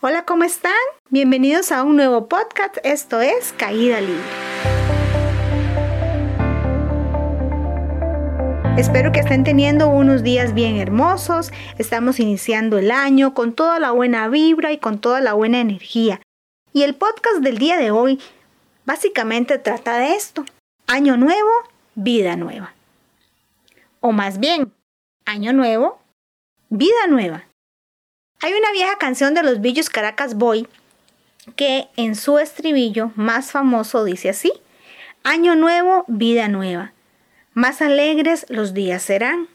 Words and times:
Hola, 0.00 0.24
¿cómo 0.24 0.44
están? 0.44 0.70
Bienvenidos 1.10 1.72
a 1.72 1.82
un 1.82 1.96
nuevo 1.96 2.28
podcast. 2.28 2.76
Esto 2.84 3.20
es 3.20 3.52
Caída 3.52 4.00
Libre. 4.00 4.22
Espero 8.76 9.10
que 9.10 9.18
estén 9.18 9.42
teniendo 9.42 9.88
unos 9.88 10.22
días 10.22 10.54
bien 10.54 10.76
hermosos. 10.76 11.50
Estamos 11.78 12.20
iniciando 12.20 12.78
el 12.78 12.92
año 12.92 13.34
con 13.34 13.54
toda 13.54 13.80
la 13.80 13.90
buena 13.90 14.28
vibra 14.28 14.70
y 14.70 14.78
con 14.78 15.00
toda 15.00 15.20
la 15.20 15.32
buena 15.32 15.58
energía. 15.58 16.20
Y 16.72 16.84
el 16.84 16.94
podcast 16.94 17.38
del 17.38 17.58
día 17.58 17.76
de 17.76 17.90
hoy 17.90 18.20
básicamente 18.84 19.58
trata 19.58 19.98
de 19.98 20.14
esto. 20.14 20.44
Año 20.86 21.16
nuevo, 21.16 21.50
vida 21.96 22.36
nueva. 22.36 22.72
O 23.98 24.12
más 24.12 24.38
bien, 24.38 24.72
año 25.24 25.52
nuevo, 25.52 26.00
vida 26.68 27.08
nueva. 27.08 27.47
Hay 28.40 28.52
una 28.52 28.70
vieja 28.70 28.96
canción 28.98 29.34
de 29.34 29.42
los 29.42 29.60
Villos 29.60 29.90
Caracas 29.90 30.36
Boy 30.36 30.68
que 31.56 31.88
en 31.96 32.14
su 32.14 32.38
estribillo 32.38 33.10
más 33.16 33.50
famoso 33.50 34.04
dice 34.04 34.28
así, 34.28 34.52
Año 35.24 35.56
nuevo, 35.56 36.04
vida 36.06 36.46
nueva. 36.46 36.92
Más 37.54 37.82
alegres 37.82 38.46
los 38.48 38.74
días 38.74 39.02
serán. 39.02 39.48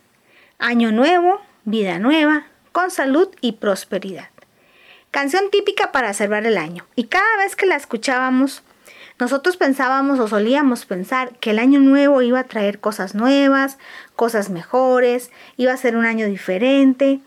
Año 0.60 0.92
nuevo, 0.92 1.40
vida 1.64 1.98
nueva, 1.98 2.48
con 2.74 2.92
salud 2.92 3.30
y 3.40 3.54
prosperidad. 3.54 4.28
Canción 5.12 5.50
típica 5.50 5.94
para 5.94 6.14
cerrar 6.14 6.46
el 6.46 6.58
año. 6.58 6.86
Y 6.98 7.06
cada 7.06 7.38
vez 7.38 7.56
que 7.56 7.66
la 7.66 7.78
escuchábamos, 7.78 8.64
nosotros 9.18 9.56
pensábamos 9.56 10.20
o 10.20 10.28
solíamos 10.28 10.86
pensar 10.86 11.38
que 11.40 11.52
el 11.52 11.60
año 11.60 11.80
nuevo 11.80 12.22
iba 12.22 12.42
a 12.42 12.48
traer 12.48 12.82
cosas 12.82 13.16
nuevas, 13.16 13.78
cosas 14.18 14.50
mejores, 14.50 15.32
iba 15.56 15.72
a 15.72 15.78
ser 15.78 15.96
un 15.96 16.06
año 16.06 16.26
diferente. 16.28 17.22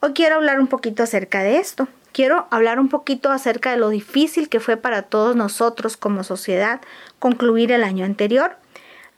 Hoy 0.00 0.12
quiero 0.12 0.36
hablar 0.36 0.60
un 0.60 0.68
poquito 0.68 1.02
acerca 1.02 1.42
de 1.42 1.58
esto. 1.58 1.88
Quiero 2.12 2.46
hablar 2.52 2.78
un 2.78 2.88
poquito 2.88 3.32
acerca 3.32 3.72
de 3.72 3.78
lo 3.78 3.88
difícil 3.88 4.48
que 4.48 4.60
fue 4.60 4.76
para 4.76 5.02
todos 5.02 5.34
nosotros 5.34 5.96
como 5.96 6.22
sociedad 6.22 6.80
concluir 7.18 7.72
el 7.72 7.82
año 7.82 8.04
anterior. 8.04 8.56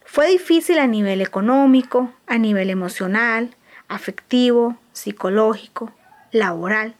Fue 0.06 0.28
difícil 0.28 0.78
a 0.78 0.86
nivel 0.86 1.20
económico, 1.20 2.14
a 2.26 2.38
nivel 2.38 2.70
emocional, 2.70 3.54
afectivo, 3.88 4.78
psicológico, 4.94 5.92
laboral. 6.32 6.94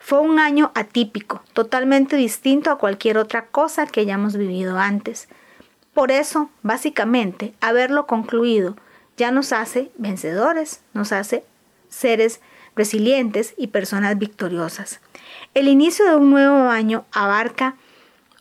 Fue 0.00 0.20
un 0.20 0.38
año 0.38 0.72
atípico, 0.74 1.42
totalmente 1.52 2.16
distinto 2.16 2.70
a 2.70 2.78
cualquier 2.78 3.18
otra 3.18 3.44
cosa 3.48 3.86
que 3.86 4.00
hayamos 4.00 4.38
vivido 4.38 4.78
antes. 4.78 5.28
Por 5.92 6.12
eso, 6.12 6.48
básicamente, 6.62 7.52
haberlo 7.60 8.06
concluido 8.06 8.76
ya 9.18 9.30
nos 9.32 9.52
hace 9.52 9.90
vencedores, 9.98 10.80
nos 10.94 11.12
hace 11.12 11.44
seres 11.90 12.40
resilientes 12.78 13.52
y 13.58 13.66
personas 13.66 14.16
victoriosas. 14.18 15.00
El 15.52 15.68
inicio 15.68 16.06
de 16.06 16.16
un 16.16 16.30
nuevo 16.30 16.70
año 16.70 17.04
abarca 17.12 17.76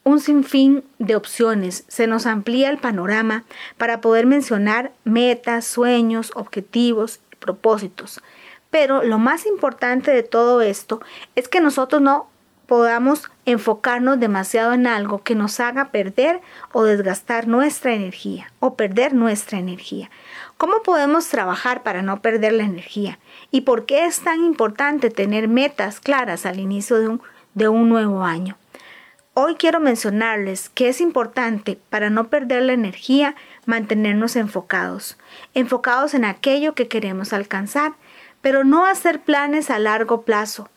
un 0.03 0.21
sinfín 0.21 0.85
de 0.99 1.17
opciones, 1.17 1.83
se 1.89 2.07
nos 2.07 2.25
amplía 2.25 2.69
el 2.69 2.77
panorama 2.77 3.43
para 3.77 3.99
poder 3.99 4.25
mencionar 4.25 4.93
metas, 5.03 5.65
sueños, 5.65 6.31
objetivos, 6.35 7.19
propósitos. 7.39 8.21
Pero 8.69 9.03
lo 9.03 9.17
más 9.19 9.45
importante 9.45 10.11
de 10.11 10.23
todo 10.23 10.61
esto 10.61 11.01
es 11.35 11.49
que 11.49 11.59
nosotros 11.59 12.01
no 12.01 12.29
podamos 12.67 13.23
enfocarnos 13.45 14.19
demasiado 14.19 14.73
en 14.73 14.87
algo 14.87 15.23
que 15.23 15.35
nos 15.35 15.59
haga 15.59 15.91
perder 15.91 16.41
o 16.73 16.83
desgastar 16.83 17.47
nuestra 17.47 17.93
energía 17.93 18.51
o 18.59 18.75
perder 18.75 19.13
nuestra 19.13 19.57
energía. 19.57 20.09
¿Cómo 20.57 20.81
podemos 20.81 21.27
trabajar 21.27 21.83
para 21.83 22.01
no 22.01 22.19
perder 22.23 22.53
la 22.53 22.63
energía? 22.63 23.19
¿Y 23.51 23.61
por 23.61 23.85
qué 23.85 24.05
es 24.05 24.21
tan 24.21 24.43
importante 24.43 25.11
tener 25.11 25.47
metas 25.47 25.99
claras 25.99 26.47
al 26.47 26.59
inicio 26.59 26.97
de 26.97 27.09
un, 27.09 27.21
de 27.53 27.67
un 27.67 27.89
nuevo 27.89 28.23
año? 28.23 28.57
Hoy 29.35 29.53
quiero 29.53 29.79
mencionarles 29.79 30.69
que 30.69 30.89
es 30.89 30.99
importante 30.99 31.79
para 31.91 32.09
no 32.09 32.29
perder 32.29 32.63
la 32.63 32.73
energía 32.73 33.35
mantenernos 33.67 34.35
enfocados, 34.35 35.19
enfocados 35.53 36.15
en 36.15 36.25
aquello 36.25 36.73
que 36.73 36.87
queremos 36.87 37.33
alcanzar, 37.33 37.93
pero 38.41 38.63
no 38.63 38.87
hacer 38.87 39.21
planes 39.21 39.69
a 39.69 39.77
largo 39.77 40.23
plazo, 40.23 40.71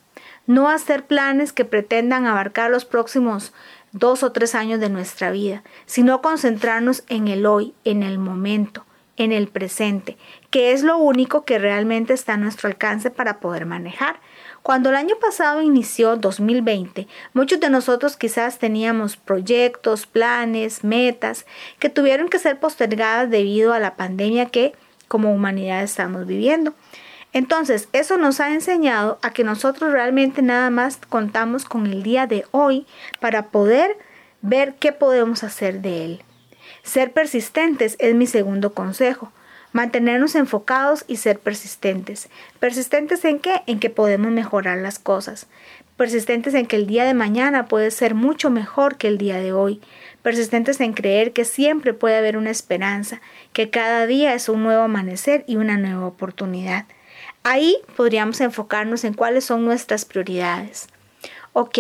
no 0.46 0.68
hacer 0.68 1.06
planes 1.06 1.54
que 1.54 1.64
pretendan 1.64 2.26
abarcar 2.26 2.70
los 2.70 2.84
próximos 2.84 3.54
dos 3.92 4.22
o 4.24 4.30
tres 4.30 4.54
años 4.54 4.78
de 4.78 4.90
nuestra 4.90 5.30
vida, 5.30 5.62
sino 5.86 6.20
concentrarnos 6.20 7.02
en 7.08 7.28
el 7.28 7.46
hoy, 7.46 7.72
en 7.84 8.02
el 8.02 8.18
momento, 8.18 8.84
en 9.20 9.32
el 9.32 9.48
presente, 9.48 10.16
que 10.48 10.72
es 10.72 10.82
lo 10.82 10.96
único 10.96 11.44
que 11.44 11.58
realmente 11.58 12.14
está 12.14 12.34
a 12.34 12.36
nuestro 12.38 12.70
alcance 12.70 13.10
para 13.10 13.38
poder 13.38 13.66
manejar. 13.66 14.18
Cuando 14.62 14.88
el 14.88 14.96
año 14.96 15.14
pasado 15.20 15.60
inició 15.60 16.16
2020, 16.16 17.06
muchos 17.34 17.60
de 17.60 17.68
nosotros 17.68 18.16
quizás 18.16 18.58
teníamos 18.58 19.18
proyectos, 19.18 20.06
planes, 20.06 20.84
metas 20.84 21.44
que 21.78 21.90
tuvieron 21.90 22.30
que 22.30 22.38
ser 22.38 22.58
postergadas 22.58 23.28
debido 23.28 23.74
a 23.74 23.78
la 23.78 23.94
pandemia 23.96 24.46
que 24.46 24.72
como 25.06 25.34
humanidad 25.34 25.82
estamos 25.82 26.26
viviendo. 26.26 26.72
Entonces, 27.34 27.90
eso 27.92 28.16
nos 28.16 28.40
ha 28.40 28.54
enseñado 28.54 29.18
a 29.20 29.32
que 29.32 29.44
nosotros 29.44 29.92
realmente 29.92 30.40
nada 30.40 30.70
más 30.70 30.96
contamos 30.96 31.66
con 31.66 31.86
el 31.86 32.02
día 32.02 32.26
de 32.26 32.46
hoy 32.52 32.86
para 33.20 33.48
poder 33.48 33.98
ver 34.40 34.76
qué 34.76 34.92
podemos 34.92 35.44
hacer 35.44 35.82
de 35.82 36.04
él. 36.06 36.22
Ser 36.82 37.12
persistentes 37.12 37.96
es 37.98 38.14
mi 38.14 38.26
segundo 38.26 38.72
consejo. 38.72 39.32
Mantenernos 39.72 40.34
enfocados 40.34 41.04
y 41.06 41.16
ser 41.16 41.38
persistentes. 41.38 42.28
¿Persistentes 42.58 43.24
en 43.24 43.38
qué? 43.38 43.62
En 43.66 43.78
que 43.78 43.90
podemos 43.90 44.32
mejorar 44.32 44.78
las 44.78 44.98
cosas. 44.98 45.46
Persistentes 45.96 46.54
en 46.54 46.66
que 46.66 46.76
el 46.76 46.86
día 46.86 47.04
de 47.04 47.14
mañana 47.14 47.66
puede 47.66 47.90
ser 47.90 48.14
mucho 48.14 48.50
mejor 48.50 48.96
que 48.96 49.06
el 49.06 49.18
día 49.18 49.36
de 49.36 49.52
hoy. 49.52 49.80
Persistentes 50.22 50.80
en 50.80 50.92
creer 50.92 51.32
que 51.32 51.44
siempre 51.44 51.94
puede 51.94 52.16
haber 52.16 52.36
una 52.36 52.50
esperanza, 52.50 53.20
que 53.52 53.70
cada 53.70 54.06
día 54.06 54.34
es 54.34 54.48
un 54.48 54.62
nuevo 54.62 54.82
amanecer 54.82 55.44
y 55.46 55.56
una 55.56 55.76
nueva 55.76 56.06
oportunidad. 56.06 56.86
Ahí 57.42 57.76
podríamos 57.96 58.40
enfocarnos 58.40 59.04
en 59.04 59.14
cuáles 59.14 59.44
son 59.44 59.64
nuestras 59.64 60.04
prioridades. 60.04 60.88
Ok, 61.52 61.78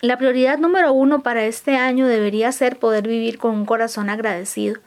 la 0.00 0.18
prioridad 0.18 0.58
número 0.58 0.92
uno 0.92 1.22
para 1.22 1.44
este 1.44 1.76
año 1.76 2.06
debería 2.06 2.52
ser 2.52 2.78
poder 2.78 3.08
vivir 3.08 3.38
con 3.38 3.52
un 3.52 3.66
corazón 3.66 4.10
agradecido. 4.10 4.80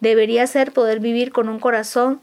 Debería 0.00 0.46
ser 0.46 0.72
poder 0.72 1.00
vivir 1.00 1.32
con 1.32 1.48
un 1.48 1.58
corazón 1.58 2.20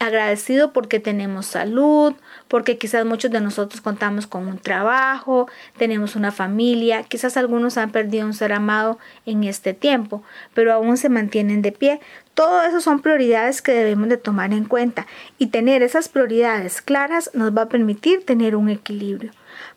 agradecido 0.00 0.72
porque 0.72 0.98
tenemos 0.98 1.46
salud, 1.46 2.14
porque 2.48 2.78
quizás 2.78 3.04
muchos 3.04 3.30
de 3.30 3.40
nosotros 3.40 3.82
contamos 3.82 4.26
con 4.26 4.48
un 4.48 4.58
trabajo, 4.58 5.46
tenemos 5.76 6.16
una 6.16 6.32
familia, 6.32 7.04
quizás 7.04 7.36
algunos 7.36 7.76
han 7.76 7.92
perdido 7.92 8.26
un 8.26 8.32
ser 8.32 8.52
amado 8.52 8.98
en 9.26 9.44
este 9.44 9.74
tiempo, 9.74 10.24
pero 10.54 10.72
aún 10.72 10.96
se 10.96 11.10
mantienen 11.10 11.60
de 11.62 11.70
pie. 11.70 12.00
Todo 12.34 12.62
eso 12.62 12.80
son 12.80 13.02
prioridades 13.02 13.60
que 13.60 13.72
debemos 13.72 14.08
de 14.08 14.16
tomar 14.16 14.54
en 14.54 14.64
cuenta 14.64 15.06
y 15.38 15.48
tener 15.48 15.82
esas 15.82 16.08
prioridades 16.08 16.80
claras 16.80 17.30
nos 17.34 17.56
va 17.56 17.62
a 17.62 17.68
permitir 17.68 18.24
tener 18.24 18.56
un 18.56 18.70
equilibrio. 18.70 19.32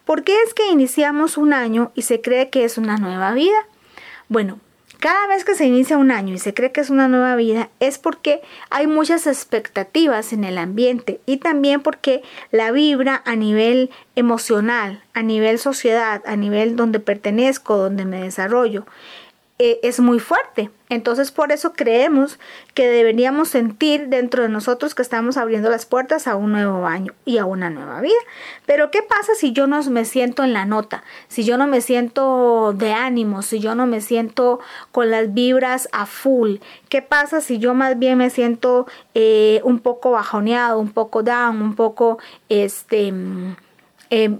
¿Por 0.06 0.23
qué 0.23 0.41
es 0.47 0.53
que 0.53 0.72
iniciamos 0.72 1.38
un 1.38 1.51
año 1.51 1.91
y 1.95 2.03
se 2.03 2.22
cree 2.22 2.50
que 2.50 2.63
es 2.63 2.78
una 2.78 2.95
nueva 2.97 3.33
vida? 3.33 3.67
Bueno, 4.29 4.59
cada 5.03 5.28
vez 5.28 5.44
que 5.44 5.53
se 5.53 5.66
inicia 5.66 5.97
un 5.97 6.12
año 6.12 6.34
y 6.34 6.40
se 6.40 6.53
cree 6.53 6.72
que 6.72 6.80
es 6.80 6.90
una 6.90 7.09
nueva 7.09 7.36
vida 7.36 7.69
es 7.81 7.97
porque 7.97 8.41
hay 8.69 8.88
muchas 8.88 9.28
expectativas 9.28 10.31
en 10.31 10.46
el 10.46 10.58
ambiente 10.58 11.19
y 11.25 11.40
también 11.40 11.81
porque 11.81 12.24
la 12.52 12.72
vibra 12.72 13.22
a 13.25 13.36
nivel 13.36 13.90
emocional, 14.16 15.03
a 15.13 15.22
nivel 15.22 15.59
sociedad, 15.59 16.22
a 16.25 16.38
nivel 16.38 16.78
donde 16.78 17.02
pertenezco, 17.02 17.75
donde 17.75 18.06
me 18.06 18.22
desarrollo, 18.22 18.86
eh, 19.59 19.80
es 19.84 20.00
muy 20.00 20.19
fuerte. 20.19 20.72
Entonces 20.90 21.31
por 21.31 21.52
eso 21.52 21.74
creemos 21.74 22.40
que 22.74 22.88
deberíamos 22.88 23.50
sentir 23.50 24.08
dentro 24.08 24.41
de 24.44 24.50
nosotros 24.50 24.96
que 24.96 25.03
estamos 25.03 25.38
abriendo 25.38 25.69
las 25.69 25.86
puertas 25.86 26.28
a 26.28 26.36
un 26.36 26.52
nuevo 26.52 26.88
año 26.88 27.14
y 27.24 27.38
a 27.38 27.46
una 27.46 27.69
nueva 27.69 28.02
vida. 28.02 28.18
Pero 28.66 28.90
¿qué 28.90 29.03
pasa 29.03 29.36
si 29.36 29.53
yo 29.53 29.68
no 29.68 29.81
me 29.84 30.06
siento 30.06 30.44
en 30.44 30.53
la 30.53 30.66
nota? 30.66 31.03
Si 31.27 31.44
yo 31.44 31.57
no 31.57 31.68
me 31.68 31.81
siento 31.81 32.74
de 32.74 32.94
ánimo, 32.94 33.44
si 33.44 33.60
yo 33.60 33.75
no 33.75 33.86
me 33.86 34.01
siento 34.01 34.60
con 34.92 35.12
las 35.12 35.33
vibras 35.33 35.88
a 35.92 36.07
full. 36.07 36.57
¿Qué 36.89 37.04
pasa 37.04 37.39
si 37.39 37.60
yo 37.60 37.75
más 37.75 37.98
bien 38.00 38.18
me 38.18 38.31
siento 38.31 38.88
eh, 39.13 39.62
un 39.63 39.80
poco 39.80 40.12
bajoneado, 40.12 40.80
un 40.80 40.92
poco 40.92 41.22
down, 41.22 41.62
un 41.62 41.75
poco 41.75 42.18
este... 42.50 43.12
Mm, 43.12 43.56
eh, 44.10 44.38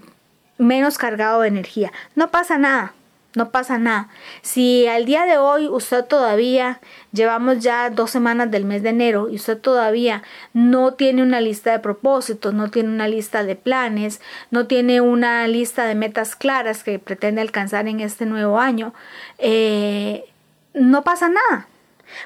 menos 0.58 0.98
cargado 0.98 1.42
de 1.42 1.48
energía. 1.48 1.92
No 2.16 2.30
pasa 2.30 2.58
nada 2.58 2.94
no 3.36 3.50
pasa 3.50 3.78
nada. 3.78 4.10
Si 4.42 4.88
al 4.88 5.06
día 5.06 5.26
de 5.26 5.38
hoy 5.38 5.68
usted 5.68 6.06
todavía, 6.06 6.80
llevamos 7.12 7.60
ya 7.60 7.90
dos 7.90 8.12
semanas 8.12 8.52
del 8.52 8.66
mes 8.66 8.84
de 8.84 8.90
enero 8.90 9.30
y 9.30 9.36
usted 9.36 9.58
todavía 9.58 10.24
no 10.54 10.94
tiene 10.94 11.24
una 11.24 11.42
lista 11.42 11.72
de 11.72 11.80
propósitos, 11.80 12.54
no 12.54 12.70
tiene 12.70 12.90
una 12.90 13.08
lista 13.08 13.44
de 13.44 13.56
planes, 13.56 14.22
no 14.52 14.68
tiene 14.68 15.02
una 15.02 15.48
lista 15.48 15.86
de 15.86 15.96
metas 15.96 16.36
claras 16.36 16.84
que 16.84 17.00
pretende 17.00 17.42
alcanzar 17.42 17.88
en 17.88 18.00
este 18.00 18.26
nuevo 18.26 18.60
año, 18.60 18.94
eh, 19.38 20.26
no 20.74 21.04
pasa 21.04 21.30
nada. 21.30 21.68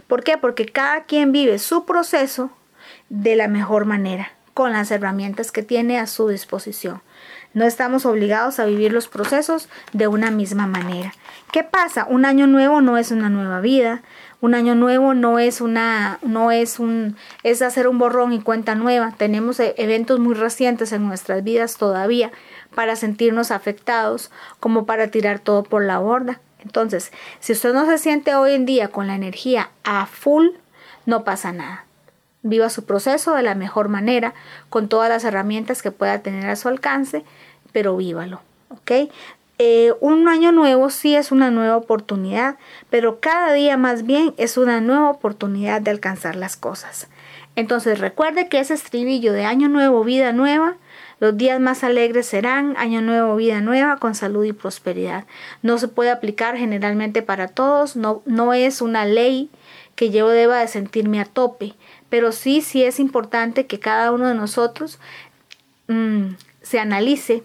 ¿Por 0.08 0.24
qué? 0.24 0.38
Porque 0.38 0.66
cada 0.66 1.06
quien 1.06 1.32
vive 1.32 1.60
su 1.60 1.86
proceso 1.86 2.52
de 3.10 3.36
la 3.36 3.48
mejor 3.48 3.86
manera, 3.86 4.32
con 4.58 4.72
las 4.72 4.90
herramientas 4.90 5.52
que 5.52 5.62
tiene 5.62 6.00
a 6.00 6.08
su 6.08 6.30
disposición. 6.30 7.04
No 7.54 7.64
estamos 7.64 8.08
obligados 8.08 8.58
a 8.58 8.66
vivir 8.66 8.92
los 8.92 9.08
procesos 9.08 9.70
de 9.94 10.08
una 10.08 10.32
misma 10.32 10.66
manera. 10.66 11.14
¿Qué 11.52 11.62
pasa? 11.64 12.08
Un 12.10 12.26
año 12.26 12.48
nuevo 12.48 12.82
no 12.82 12.98
es 12.98 13.12
una 13.12 13.30
nueva 13.30 13.62
vida. 13.62 14.02
Un 14.42 14.56
año 14.56 14.74
nuevo 14.74 15.14
no 15.14 15.38
es 15.38 15.62
una, 15.62 16.18
no 16.24 16.50
es 16.50 16.80
un, 16.80 17.18
es 17.44 17.62
hacer 17.62 17.88
un 17.88 18.00
borrón 18.00 18.34
y 18.34 18.42
cuenta 18.42 18.74
nueva. 18.74 19.14
Tenemos 19.16 19.60
e, 19.60 19.76
eventos 19.78 20.20
muy 20.20 20.34
recientes 20.34 20.92
en 20.92 21.06
nuestras 21.06 21.44
vidas 21.44 21.78
todavía 21.78 22.32
para 22.74 22.96
sentirnos 22.96 23.52
afectados, 23.52 24.32
como 24.60 24.88
para 24.88 25.10
tirar 25.10 25.38
todo 25.38 25.62
por 25.62 25.86
la 25.86 26.00
borda. 26.00 26.42
Entonces, 26.64 27.12
si 27.42 27.54
usted 27.54 27.76
no 27.76 27.86
se 27.86 28.00
siente 28.00 28.34
hoy 28.34 28.54
en 28.54 28.66
día 28.66 28.88
con 28.88 29.06
la 29.06 29.14
energía 29.14 29.70
a 29.84 30.08
full, 30.08 30.48
no 31.06 31.24
pasa 31.24 31.52
nada. 31.52 31.87
Viva 32.48 32.70
su 32.70 32.86
proceso 32.86 33.34
de 33.34 33.44
la 33.44 33.56
mejor 33.56 33.90
manera, 33.90 34.34
con 34.70 34.88
todas 34.88 35.10
las 35.10 35.24
herramientas 35.24 35.82
que 35.82 35.92
pueda 35.92 36.20
tener 36.20 36.50
a 36.50 36.56
su 36.56 36.68
alcance, 36.68 37.24
pero 37.72 37.98
vívalo, 37.98 38.42
¿ok? 38.70 39.10
Eh, 39.60 39.94
un 40.02 40.28
año 40.28 40.52
nuevo 40.52 40.92
sí 40.92 41.16
es 41.16 41.32
una 41.32 41.50
nueva 41.50 41.78
oportunidad, 41.78 42.58
pero 42.92 43.20
cada 43.20 43.54
día 43.54 43.76
más 43.76 44.06
bien 44.06 44.36
es 44.38 44.56
una 44.56 44.82
nueva 44.82 45.10
oportunidad 45.10 45.82
de 45.82 45.92
alcanzar 45.92 46.36
las 46.36 46.56
cosas. 46.56 47.08
Entonces 47.56 48.00
recuerde 48.00 48.50
que 48.50 48.60
ese 48.60 48.76
estribillo 48.76 49.34
de 49.34 49.46
año 49.46 49.68
nuevo, 49.68 50.04
vida 50.04 50.32
nueva, 50.32 50.76
los 51.20 51.36
días 51.36 51.60
más 51.60 51.84
alegres 51.84 52.28
serán 52.28 52.78
año 52.78 53.02
nuevo, 53.02 53.36
vida 53.36 53.60
nueva, 53.62 53.98
con 53.98 54.14
salud 54.14 54.44
y 54.46 54.54
prosperidad. 54.54 55.26
No 55.64 55.80
se 55.80 55.88
puede 55.88 56.12
aplicar 56.12 56.56
generalmente 56.56 57.24
para 57.24 57.48
todos, 57.48 57.96
no, 57.96 58.22
no 58.26 58.54
es 58.54 58.82
una 58.84 59.06
ley 59.06 59.50
que 59.96 60.12
yo 60.12 60.30
deba 60.30 60.60
de 60.60 60.68
sentirme 60.68 61.20
a 61.20 61.26
tope, 61.26 61.74
pero 62.10 62.32
sí, 62.32 62.62
sí 62.62 62.84
es 62.84 63.00
importante 63.00 63.66
que 63.66 63.80
cada 63.80 64.12
uno 64.12 64.28
de 64.28 64.36
nosotros 64.36 65.00
mm, 65.88 66.36
se 66.62 66.80
analice 66.80 67.44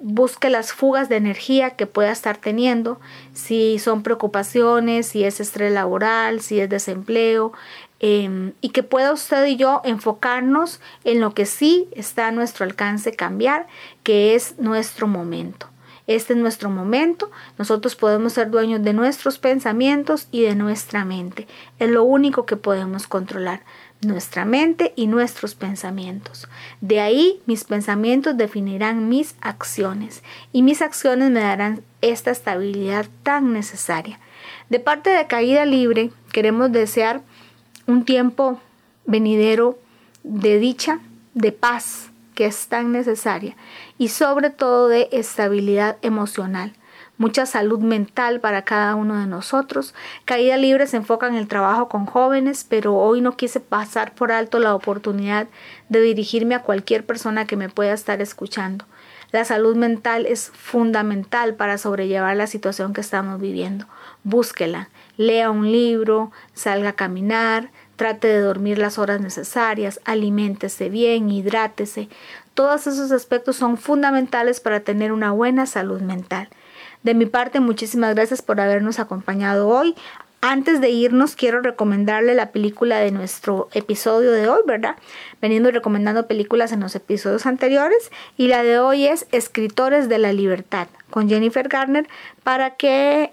busque 0.00 0.48
las 0.48 0.72
fugas 0.72 1.08
de 1.08 1.16
energía 1.16 1.70
que 1.70 1.86
pueda 1.86 2.10
estar 2.10 2.38
teniendo, 2.38 2.98
si 3.34 3.78
son 3.78 4.02
preocupaciones, 4.02 5.06
si 5.06 5.24
es 5.24 5.40
estrés 5.40 5.72
laboral, 5.72 6.40
si 6.40 6.58
es 6.58 6.68
desempleo, 6.68 7.52
em, 8.00 8.52
y 8.62 8.70
que 8.70 8.82
pueda 8.82 9.12
usted 9.12 9.44
y 9.46 9.56
yo 9.56 9.82
enfocarnos 9.84 10.80
en 11.04 11.20
lo 11.20 11.34
que 11.34 11.44
sí 11.44 11.88
está 11.92 12.28
a 12.28 12.32
nuestro 12.32 12.64
alcance 12.64 13.12
cambiar, 13.12 13.66
que 14.02 14.34
es 14.34 14.58
nuestro 14.58 15.06
momento. 15.06 15.66
Este 16.06 16.32
es 16.32 16.38
nuestro 16.38 16.70
momento, 16.70 17.30
nosotros 17.56 17.94
podemos 17.94 18.32
ser 18.32 18.50
dueños 18.50 18.82
de 18.82 18.94
nuestros 18.94 19.38
pensamientos 19.38 20.26
y 20.32 20.42
de 20.42 20.56
nuestra 20.56 21.04
mente. 21.04 21.46
Es 21.78 21.90
lo 21.90 22.02
único 22.02 22.46
que 22.46 22.56
podemos 22.56 23.06
controlar 23.06 23.60
nuestra 24.02 24.44
mente 24.44 24.92
y 24.96 25.06
nuestros 25.06 25.54
pensamientos. 25.54 26.48
De 26.80 27.00
ahí 27.00 27.40
mis 27.46 27.64
pensamientos 27.64 28.36
definirán 28.36 29.08
mis 29.08 29.34
acciones 29.40 30.22
y 30.52 30.62
mis 30.62 30.82
acciones 30.82 31.30
me 31.30 31.40
darán 31.40 31.82
esta 32.00 32.30
estabilidad 32.30 33.06
tan 33.22 33.52
necesaria. 33.52 34.18
De 34.68 34.80
parte 34.80 35.10
de 35.10 35.26
Caída 35.26 35.64
Libre 35.66 36.10
queremos 36.32 36.72
desear 36.72 37.22
un 37.86 38.04
tiempo 38.04 38.60
venidero 39.04 39.78
de 40.22 40.58
dicha, 40.58 41.00
de 41.34 41.52
paz, 41.52 42.10
que 42.34 42.46
es 42.46 42.68
tan 42.68 42.92
necesaria, 42.92 43.56
y 43.98 44.08
sobre 44.08 44.50
todo 44.50 44.88
de 44.88 45.08
estabilidad 45.12 45.98
emocional 46.02 46.72
mucha 47.20 47.44
salud 47.44 47.80
mental 47.80 48.40
para 48.40 48.62
cada 48.62 48.94
uno 48.94 49.20
de 49.20 49.26
nosotros. 49.26 49.94
Caída 50.24 50.56
Libre 50.56 50.86
se 50.86 50.96
enfoca 50.96 51.26
en 51.26 51.34
el 51.34 51.48
trabajo 51.48 51.86
con 51.86 52.06
jóvenes, 52.06 52.64
pero 52.66 52.96
hoy 52.96 53.20
no 53.20 53.36
quise 53.36 53.60
pasar 53.60 54.14
por 54.14 54.32
alto 54.32 54.58
la 54.58 54.74
oportunidad 54.74 55.46
de 55.90 56.00
dirigirme 56.00 56.54
a 56.54 56.62
cualquier 56.62 57.04
persona 57.04 57.44
que 57.44 57.58
me 57.58 57.68
pueda 57.68 57.92
estar 57.92 58.22
escuchando. 58.22 58.86
La 59.32 59.44
salud 59.44 59.76
mental 59.76 60.24
es 60.24 60.48
fundamental 60.54 61.56
para 61.56 61.76
sobrellevar 61.76 62.38
la 62.38 62.46
situación 62.46 62.94
que 62.94 63.02
estamos 63.02 63.38
viviendo. 63.38 63.84
Búsquela, 64.24 64.88
lea 65.18 65.50
un 65.50 65.70
libro, 65.70 66.32
salga 66.54 66.88
a 66.88 66.94
caminar, 66.94 67.70
trate 67.96 68.28
de 68.28 68.40
dormir 68.40 68.78
las 68.78 68.98
horas 68.98 69.20
necesarias, 69.20 70.00
aliméntese 70.06 70.88
bien, 70.88 71.28
hidrátese. 71.28 72.08
Todos 72.54 72.86
esos 72.86 73.12
aspectos 73.12 73.56
son 73.56 73.76
fundamentales 73.76 74.60
para 74.60 74.80
tener 74.80 75.12
una 75.12 75.32
buena 75.32 75.66
salud 75.66 76.00
mental. 76.00 76.48
De 77.02 77.14
mi 77.14 77.26
parte, 77.26 77.60
muchísimas 77.60 78.14
gracias 78.14 78.42
por 78.42 78.60
habernos 78.60 78.98
acompañado 78.98 79.68
hoy. 79.68 79.94
Antes 80.42 80.80
de 80.80 80.88
irnos, 80.88 81.36
quiero 81.36 81.60
recomendarle 81.60 82.34
la 82.34 82.50
película 82.50 82.98
de 82.98 83.10
nuestro 83.10 83.68
episodio 83.72 84.32
de 84.32 84.48
hoy, 84.48 84.60
¿verdad? 84.66 84.96
Veniendo 85.42 85.70
recomendando 85.70 86.26
películas 86.26 86.72
en 86.72 86.80
los 86.80 86.94
episodios 86.94 87.44
anteriores. 87.44 88.10
Y 88.38 88.48
la 88.48 88.62
de 88.62 88.78
hoy 88.78 89.06
es 89.06 89.26
Escritores 89.32 90.08
de 90.08 90.18
la 90.18 90.32
Libertad, 90.32 90.88
con 91.10 91.28
Jennifer 91.28 91.68
Garner, 91.68 92.08
para 92.42 92.76
que 92.76 93.32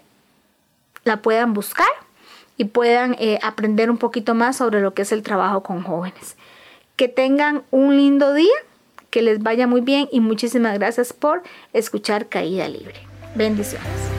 la 1.04 1.22
puedan 1.22 1.54
buscar 1.54 1.88
y 2.58 2.64
puedan 2.66 3.16
eh, 3.18 3.38
aprender 3.42 3.90
un 3.90 3.96
poquito 3.96 4.34
más 4.34 4.56
sobre 4.56 4.82
lo 4.82 4.92
que 4.92 5.02
es 5.02 5.12
el 5.12 5.22
trabajo 5.22 5.62
con 5.62 5.82
jóvenes. 5.82 6.36
Que 6.96 7.08
tengan 7.08 7.62
un 7.70 7.96
lindo 7.96 8.34
día, 8.34 8.56
que 9.08 9.22
les 9.22 9.42
vaya 9.42 9.66
muy 9.66 9.80
bien 9.80 10.08
y 10.12 10.20
muchísimas 10.20 10.78
gracias 10.78 11.14
por 11.14 11.42
escuchar 11.72 12.28
Caída 12.28 12.68
Libre. 12.68 13.07
Bendiciones. 13.34 14.17